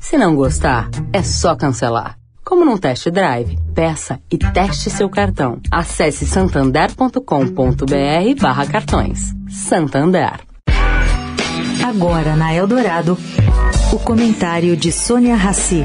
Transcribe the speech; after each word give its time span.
Se 0.00 0.16
não 0.16 0.34
gostar, 0.34 0.88
é 1.12 1.22
só 1.22 1.54
cancelar. 1.56 2.16
Como 2.44 2.64
num 2.64 2.78
test 2.78 3.10
drive, 3.10 3.58
peça 3.74 4.20
e 4.30 4.38
teste 4.38 4.88
seu 4.88 5.10
cartão. 5.10 5.60
Acesse 5.70 6.24
santander.com.br 6.24 8.40
barra 8.40 8.66
cartões. 8.66 9.34
Santander. 9.50 10.40
Agora 11.86 12.36
na 12.36 12.54
Eldorado, 12.54 13.18
o 13.92 13.98
comentário 13.98 14.76
de 14.76 14.90
Sônia 14.90 15.36
Rassi. 15.36 15.84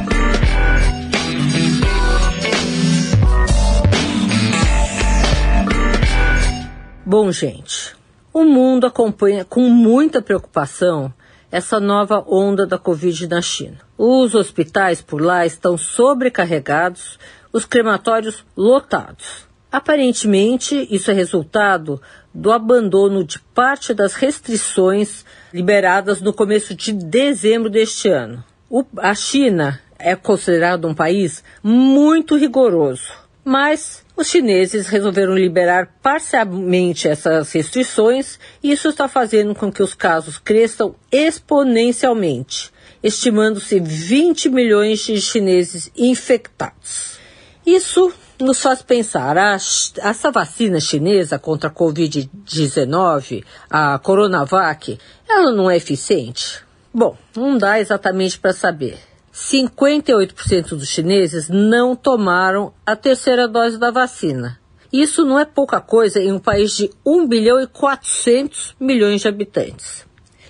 Bom, 7.06 7.32
gente, 7.32 7.94
o 8.34 8.46
mundo 8.46 8.88
acompanha 8.88 9.44
com 9.44 9.70
muita 9.70 10.22
preocupação 10.22 11.14
essa 11.54 11.80
nova 11.80 12.26
onda 12.28 12.66
da 12.66 12.80
Covid 12.80 13.28
na 13.28 13.40
China. 13.40 13.78
Os 13.96 14.34
hospitais 14.34 15.04
por 15.04 15.22
lá 15.22 15.46
estão 15.46 15.78
sobrecarregados, 15.78 17.20
os 17.54 17.64
crematórios 17.64 18.44
lotados. 18.58 19.46
Aparentemente, 19.72 20.88
isso 20.90 21.12
é 21.12 21.14
resultado 21.14 22.02
do 22.34 22.52
abandono 22.52 23.24
de 23.24 23.38
parte 23.38 23.94
das 23.94 24.16
restrições 24.16 25.24
liberadas 25.54 26.22
no 26.22 26.34
começo 26.34 26.74
de 26.74 26.92
dezembro 26.92 27.70
deste 27.70 28.10
ano. 28.10 28.44
O, 28.68 28.84
a 28.98 29.14
China 29.14 29.80
é 30.00 30.16
considerado 30.16 30.88
um 30.88 30.96
país 30.96 31.44
muito 31.62 32.36
rigoroso, 32.36 33.14
mas 33.46 34.03
os 34.24 34.30
chineses 34.30 34.88
resolveram 34.88 35.36
liberar 35.36 35.98
parcialmente 36.02 37.10
essas 37.10 37.52
restrições 37.52 38.40
e 38.64 38.72
isso 38.72 38.88
está 38.88 39.06
fazendo 39.10 39.54
com 39.54 39.70
que 39.70 39.84
os 39.84 39.94
casos 39.94 40.38
cresçam 40.38 40.96
exponencialmente, 41.12 42.72
estimando-se 43.04 43.82
20 43.82 44.48
milhões 44.48 45.02
de 45.02 45.20
chineses 45.20 45.92
infectados. 45.98 47.20
Isso 47.66 48.14
nos 48.40 48.62
faz 48.62 48.82
pensar, 48.82 49.38
a, 49.38 49.56
essa 49.56 50.32
vacina 50.32 50.80
chinesa 50.80 51.38
contra 51.38 51.70
a 51.70 51.74
Covid-19, 51.74 53.44
a 53.70 54.00
Coronavac, 54.00 54.98
ela 55.28 55.52
não 55.52 55.70
é 55.70 55.76
eficiente? 55.76 56.62
Bom, 56.94 57.18
não 57.36 57.58
dá 57.58 57.78
exatamente 57.78 58.40
para 58.40 58.54
saber. 58.54 58.98
58% 59.34 60.70
dos 60.70 60.88
chineses 60.88 61.50
não 61.50 61.96
tomaram 61.96 62.72
a 62.86 62.96
terceira 62.96 63.48
dose 63.48 63.80
da 63.80 63.90
vacina. 63.90 64.60
Isso 64.92 65.26
não 65.26 65.40
é 65.40 65.46
pouca 65.46 65.82
coisa 65.82 66.22
em 66.22 66.32
um 66.32 66.38
país 66.38 66.78
de 66.78 66.92
1 67.04 67.28
bilhão 67.28 67.60
e 67.60 67.66
400 67.66 68.76
milhões 68.80 69.22
de 69.22 69.28
habitantes. 69.28 70.06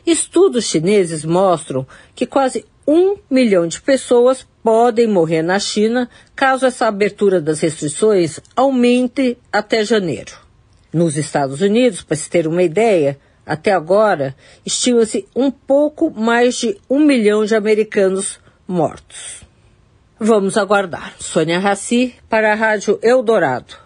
Estudos 0.06 0.66
chineses 0.66 1.24
mostram 1.24 1.88
que 2.14 2.26
quase 2.26 2.66
um 2.86 3.16
milhão 3.30 3.66
de 3.66 3.82
pessoas 3.82 4.46
podem 4.62 5.08
morrer 5.08 5.42
na 5.42 5.60
China 5.60 6.10
caso 6.36 6.66
essa 6.66 6.86
abertura 6.86 7.40
das 7.40 7.62
restrições 7.62 8.42
aumente 8.54 9.38
até 9.50 9.86
janeiro. 9.86 10.34
Nos 10.92 11.16
Estados 11.16 11.62
Unidos, 11.62 12.02
para 12.02 12.18
se 12.18 12.30
ter 12.30 12.48
uma 12.48 12.62
ideia, 12.62 13.18
até 13.46 13.72
agora 13.72 14.36
estima-se 14.66 15.26
um 15.34 15.50
pouco 15.50 16.12
mais 16.12 16.58
de 16.58 16.78
um 16.90 17.00
milhão 17.00 17.46
de 17.46 17.56
americanos 17.56 18.43
mortos. 18.68 19.44
Vamos 20.20 20.58
aguardar. 20.58 21.14
Sônia 21.20 21.60
Raci 21.60 22.16
para 22.30 22.54
a 22.54 22.56
Rádio 22.56 23.00
Eldorado. 23.02 23.83